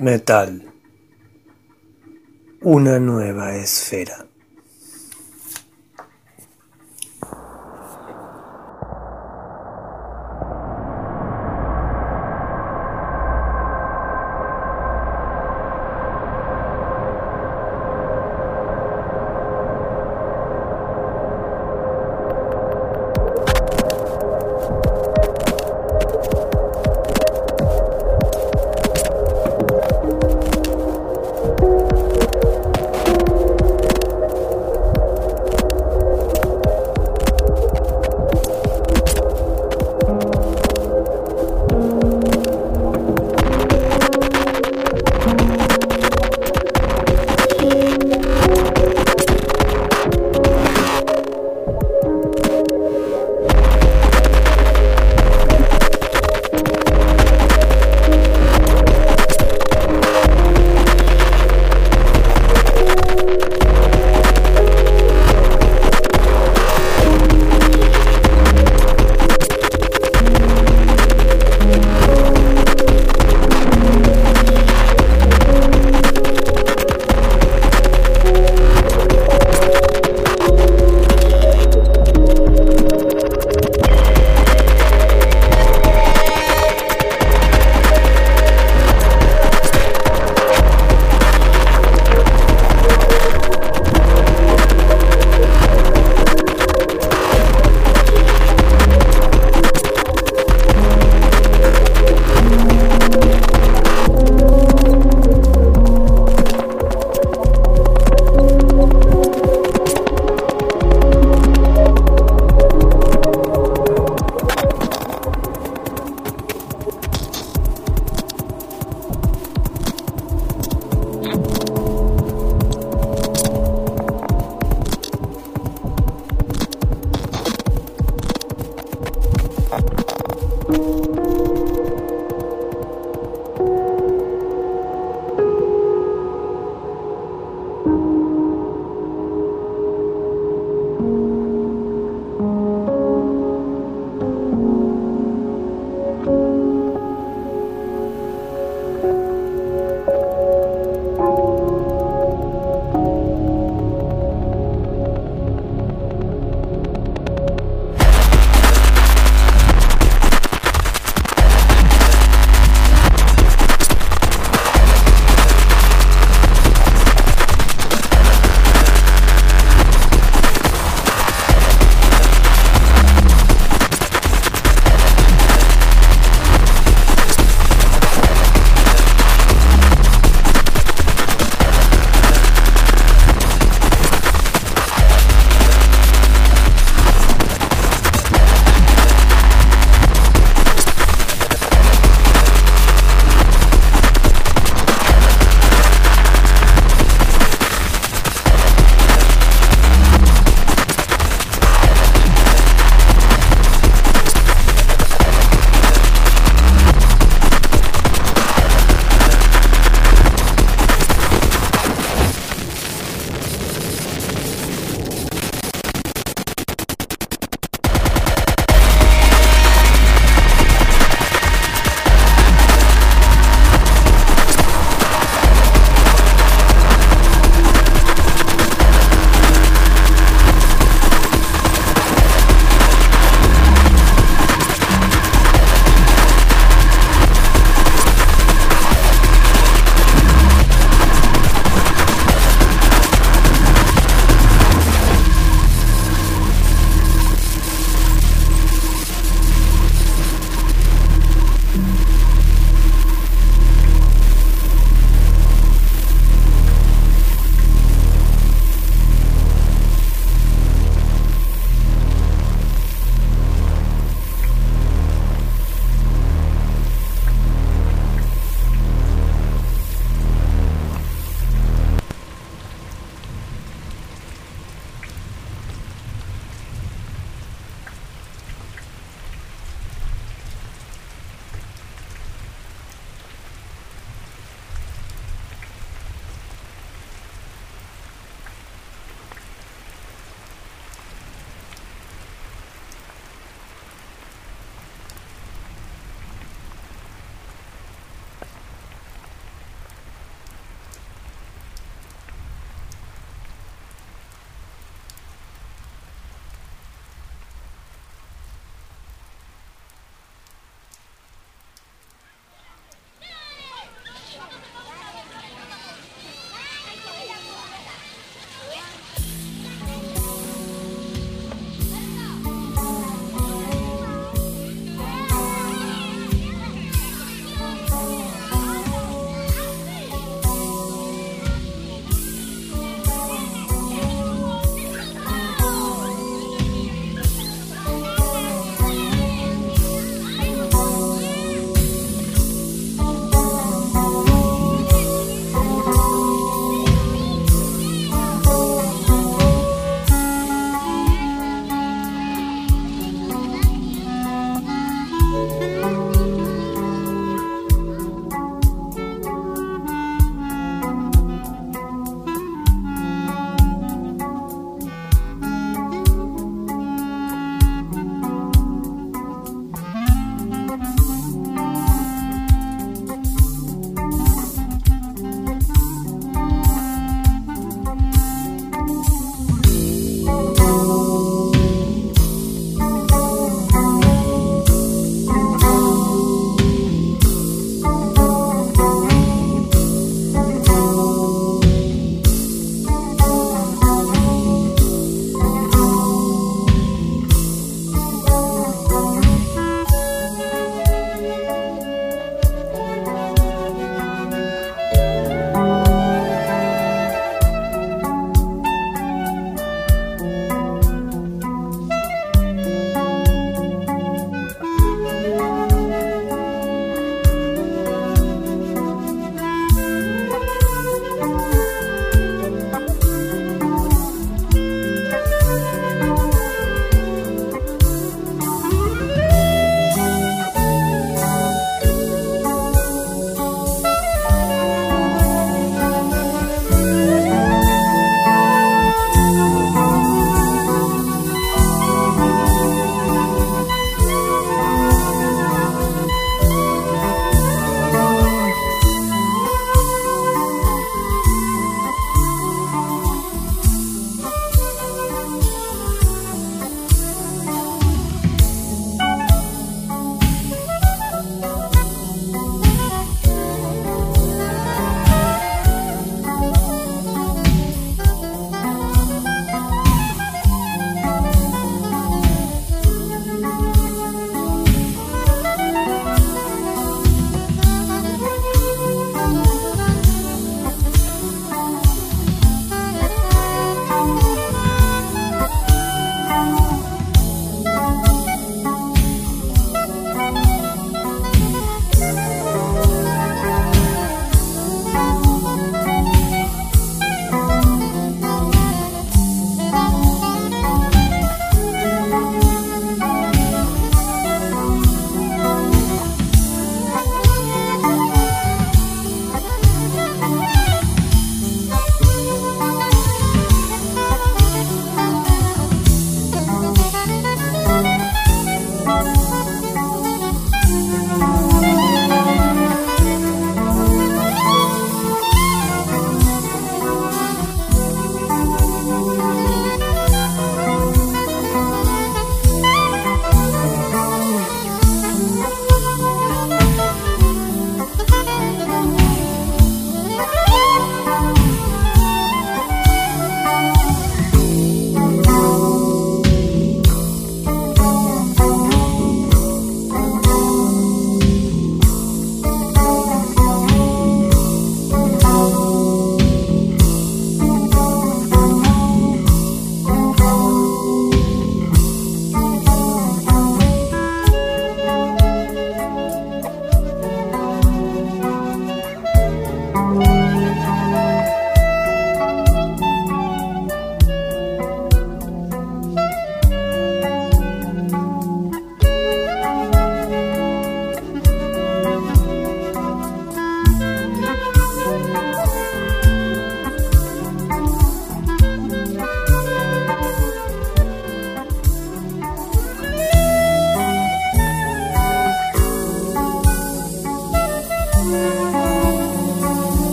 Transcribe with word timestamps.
Metal. 0.00 0.62
Una 2.62 3.00
nueva 3.00 3.56
esfera. 3.56 4.27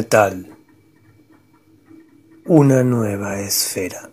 Metal. 0.00 0.46
Una 2.46 2.82
nueva 2.82 3.38
esfera. 3.38 4.09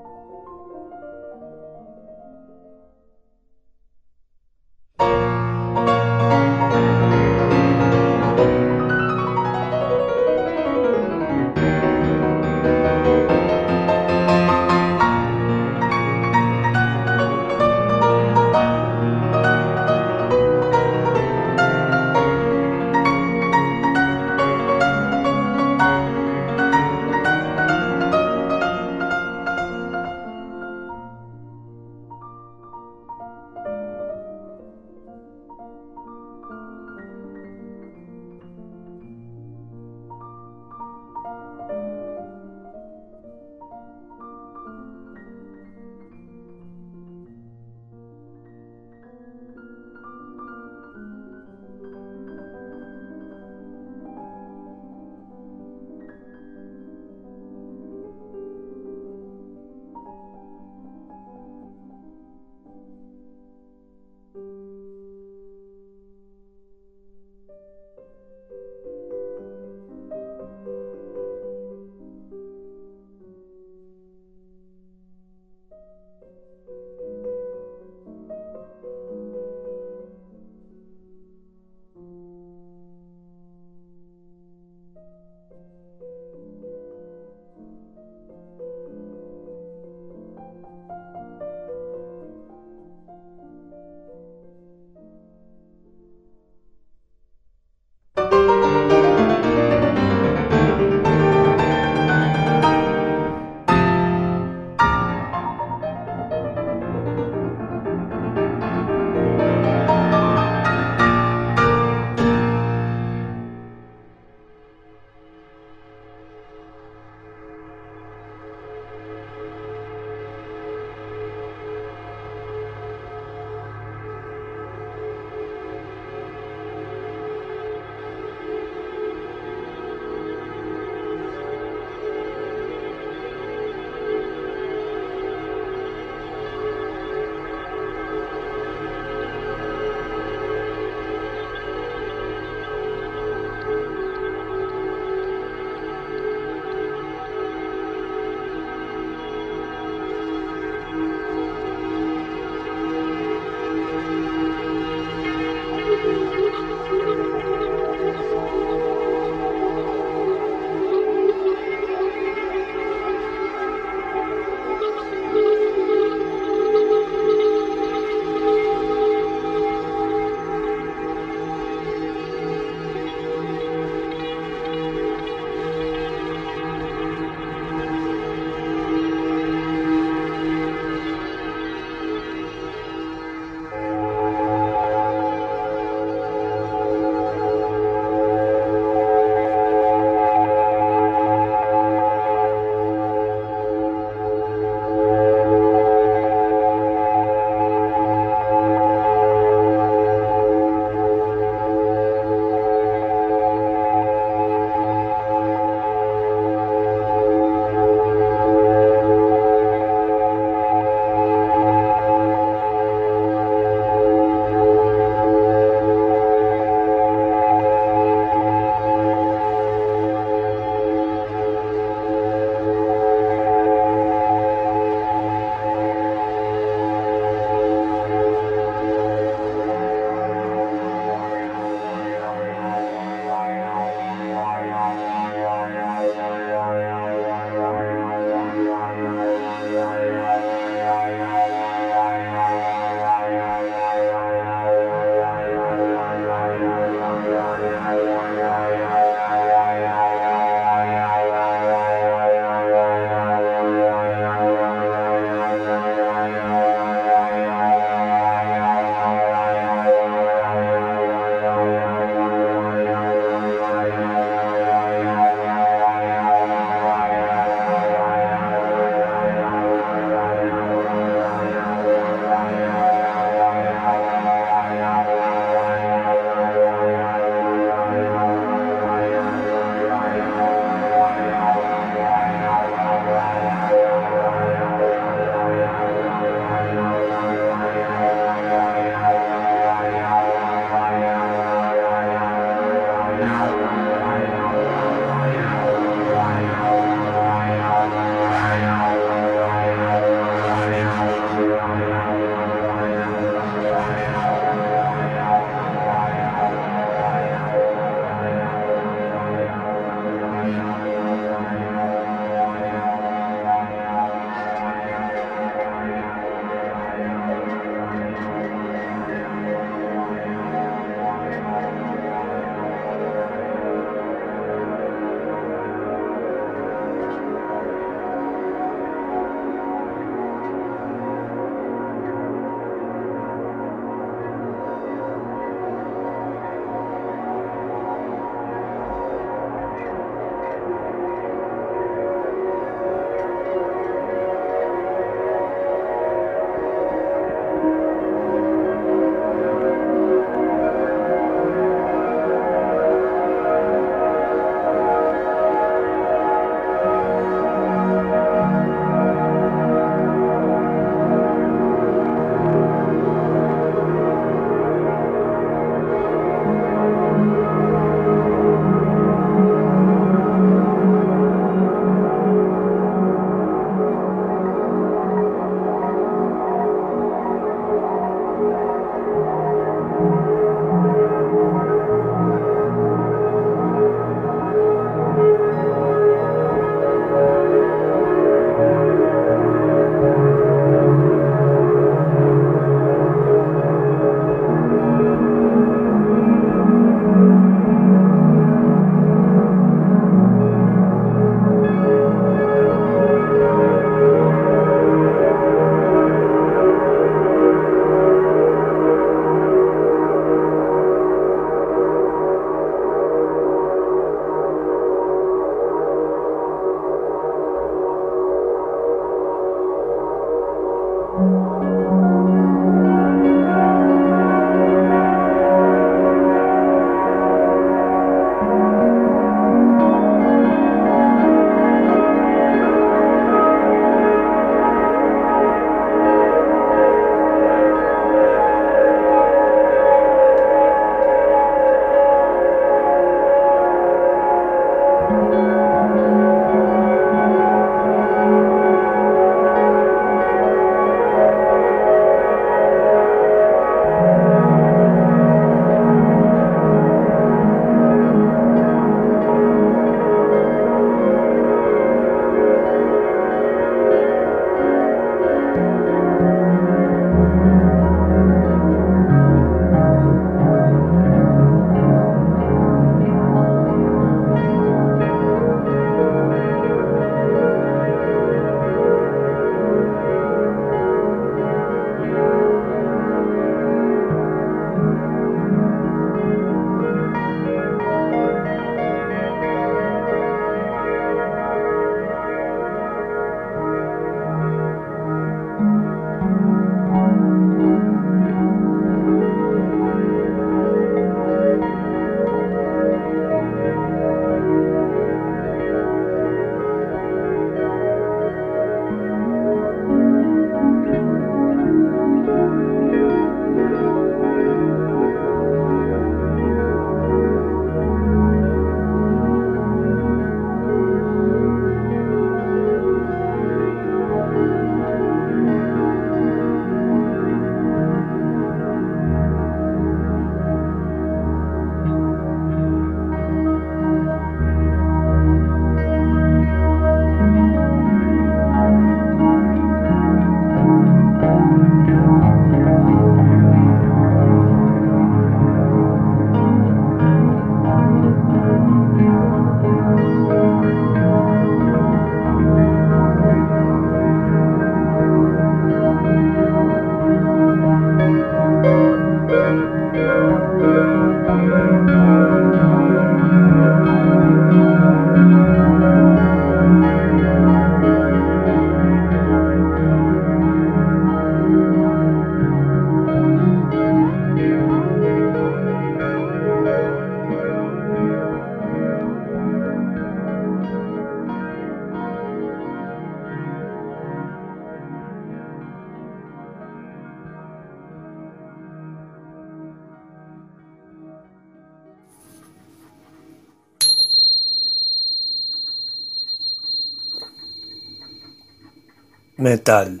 Metal. 599.42 600.00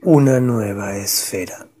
Una 0.00 0.40
nueva 0.40 0.96
esfera. 0.96 1.73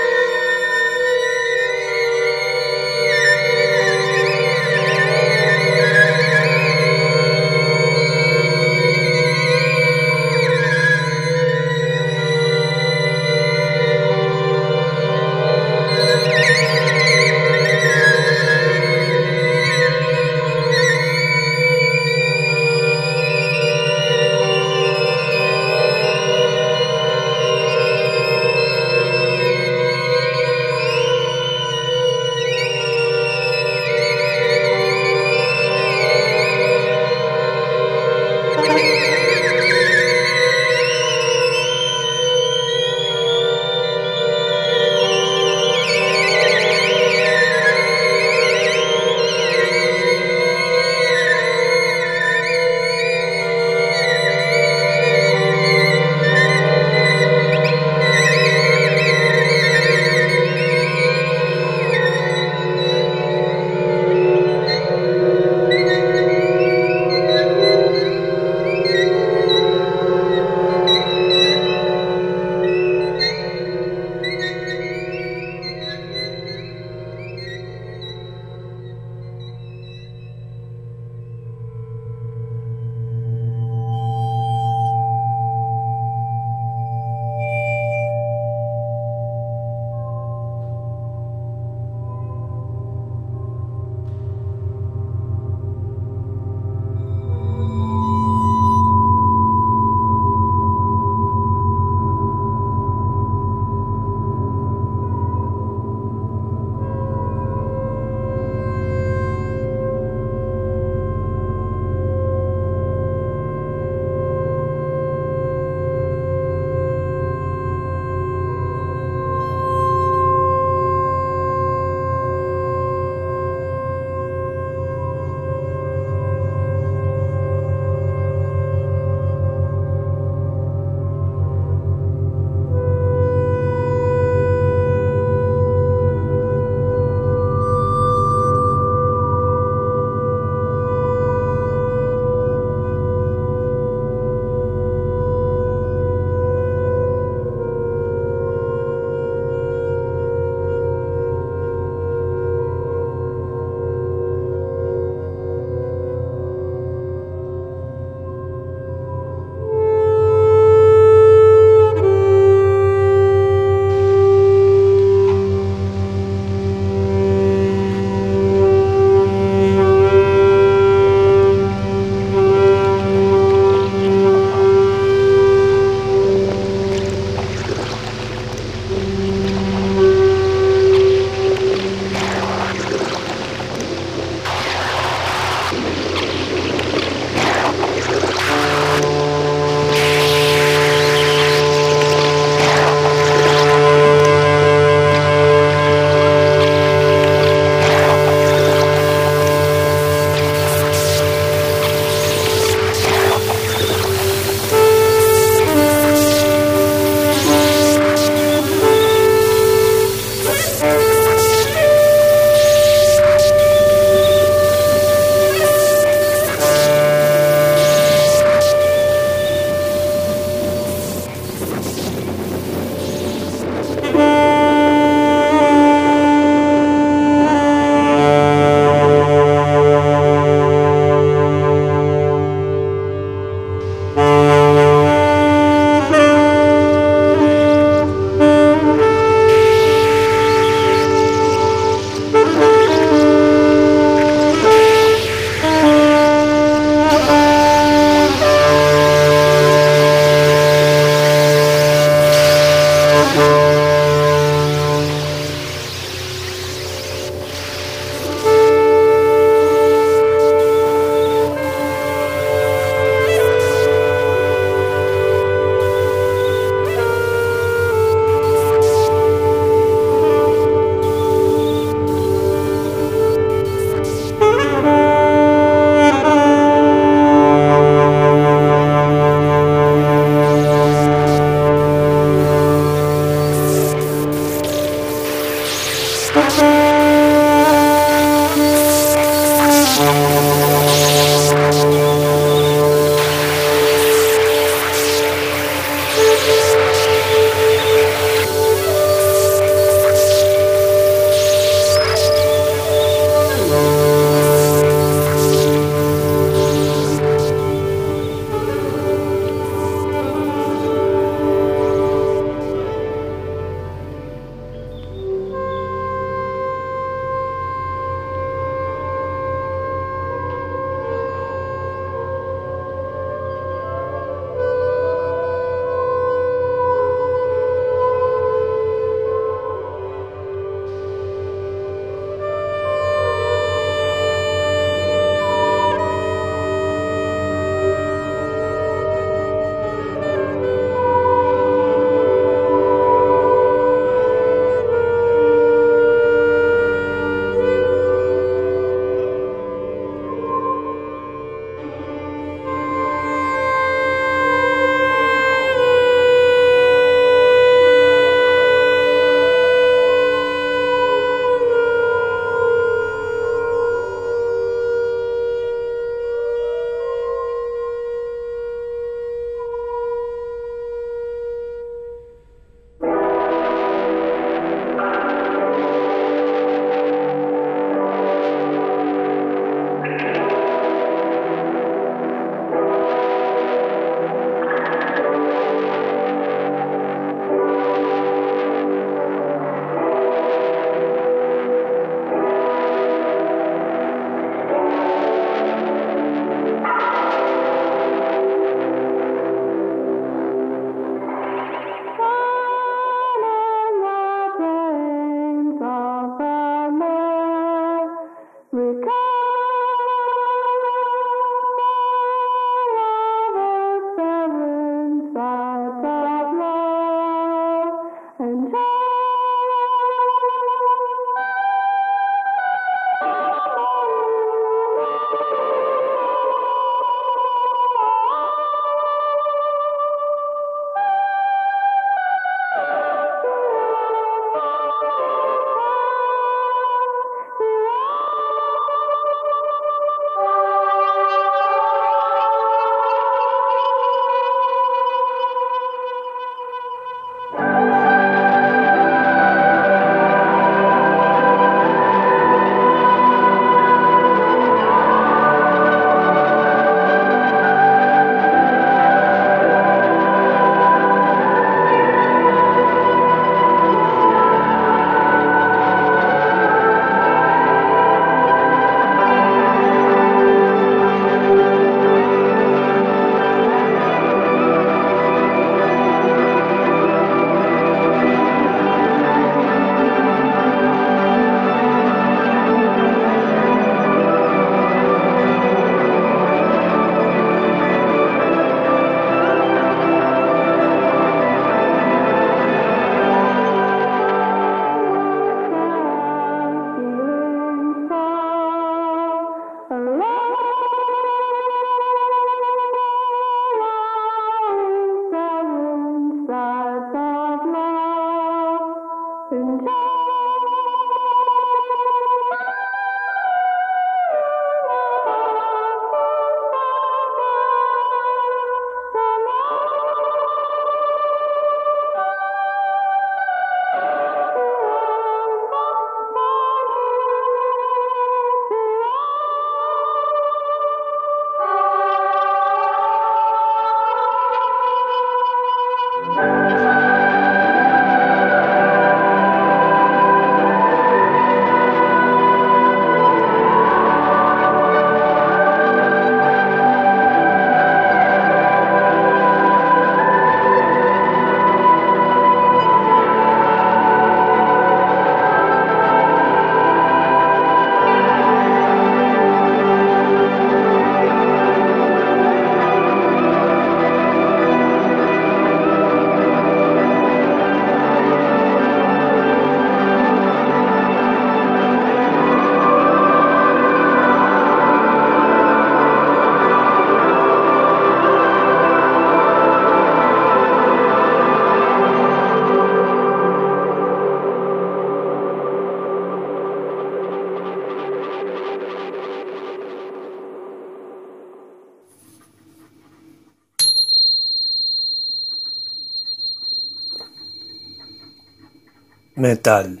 Metal. 599.44 600.00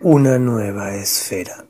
Una 0.00 0.36
nueva 0.36 0.96
esfera. 0.96 1.65